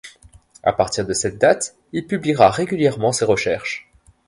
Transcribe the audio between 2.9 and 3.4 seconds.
ses